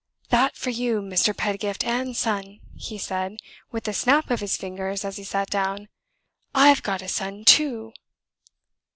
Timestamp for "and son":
1.85-2.59